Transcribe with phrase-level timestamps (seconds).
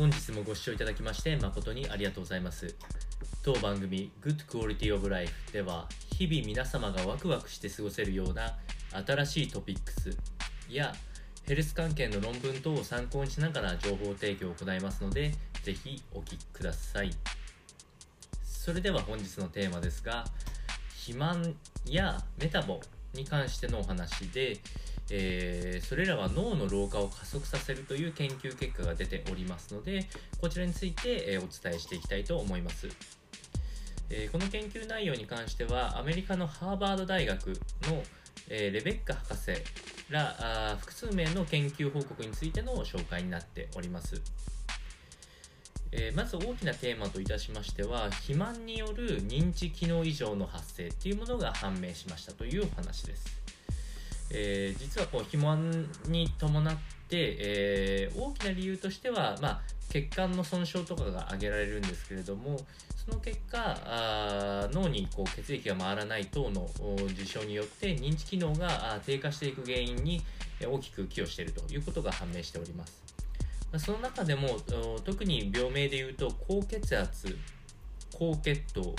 [0.00, 2.74] 本日もご視聴いただきまして誠にありがとうございます。
[3.42, 5.86] 当番組 Good Quality of Life では
[6.16, 8.56] 日々皆様がワクワクして過ごせるような
[9.06, 10.16] 新しいトピックス
[10.70, 10.94] や
[11.46, 15.34] ヘルス関係の論文等を参考にしながら情報提供を行いますので
[15.64, 17.10] ぜひお聞きください。
[18.42, 20.24] それでは本日のテーマですが
[20.94, 21.54] 肥満
[21.84, 22.80] やメタボ
[23.14, 24.58] に関してのお話で、
[25.10, 30.06] えー、それらは脳の老化を加速させるという研究結果が出ておりますので
[30.40, 32.88] こちらについて、えー、お伝えしていきたいと思います、
[34.10, 37.48] えー、この研究内容に関してはアメリカのハーバード大学
[37.88, 38.02] の、
[38.48, 39.52] えレベッカ博士
[40.10, 44.20] らあ複数名の研究報告についての紹介になっております。
[45.92, 53.26] えー、まず大きなテーマといたしましては肥満による認知機能異常の発生っていうものが判明しましたというお話です、
[54.30, 56.78] えー、実はこう肥満に伴って、
[57.10, 62.58] えー、大きな理由としては、まあ、血管の損傷とかが挙げられるんですけれども
[63.04, 66.68] その結果あ脳にこう血液が回らない等の
[67.14, 70.22] 事象によって認知機能が低下していく原因に
[70.64, 73.19] 大きく寄与しているということが判明しております。
[73.78, 74.58] その中でも
[75.04, 77.36] 特に病名でいうと高血圧
[78.12, 78.94] 高血糖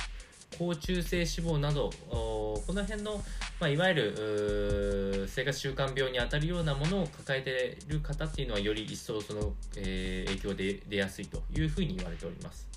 [0.58, 3.22] 高中性脂肪などこの辺の、
[3.59, 12.67] まあ、いわゆる生活習慣病にあたるようなものを抱えている方っていうのはより一層その、えー、影響で出やすいというふうに言われております。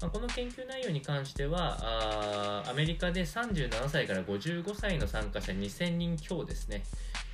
[0.00, 6.82] まあ、この研究内容に関してはあアメリカで37歳から55歳の参加者2000人強ですね、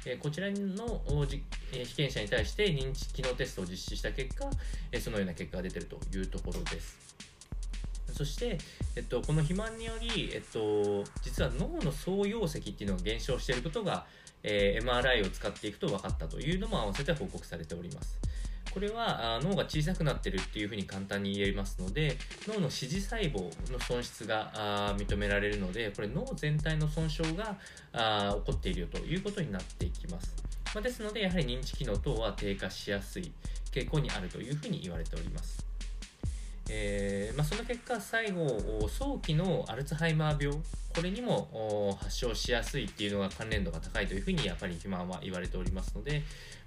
[0.05, 1.03] えこちらの、
[1.73, 4.51] え被験者に対して認知機能テストを実施した結果、
[4.91, 7.17] えそのような結果が出ているというところです。
[8.13, 8.59] そして、
[8.97, 14.07] えっと、この肥満により、えっと、実は脳の総容積っていうのが減少していることが、
[14.43, 18.19] えー、MRI を使っていくと分かったというのも合わせて報告されております。
[18.77, 27.57] これは脳が小さくなってるっていうふうに簡単に言えますので脳の支持細胞の損失が認められるのでこれ脳全体の損傷が
[28.35, 30.37] 起こっているよということになっていきます、
[30.75, 33.33] まあ、ですのでやはり認知機能等は低下しやすい
[33.73, 35.65] 傾向にあるというふうに言われております。
[36.69, 40.59] えーまあ、その結果最後早期のアルツハイマー病
[40.95, 46.23] これにも発症しやすいっていうのが関連度が高いというふうにやっぱり肥満は言われておりますので、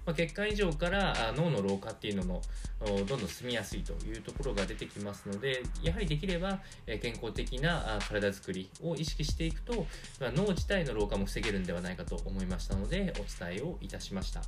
[0.06, 2.40] まあ、血管異常から脳の老化っていうのも
[2.80, 6.60] どんどん進みやすいというところが出てきますのでやはりできれば
[7.02, 9.86] 健康的な体づくりを意識していくと、
[10.20, 14.42] まあ、脳自体の老化も防げるんではないかと思いましたのでお伝えをいたしました。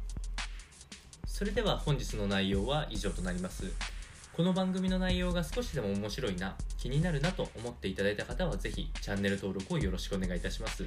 [1.26, 3.64] それでは本日の内容は以上となります。
[4.34, 10.86] この番組の内容が少しでも面白いな、気になるなと思っていただいた方はぜひチャンネル登録をよろしくお願いいたします。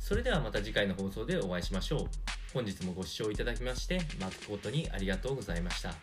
[0.00, 2.04] それではまた次回の放送でお会いしましょう。
[2.52, 5.94] 本日もご視聴いただきまして誠にありがとうございました。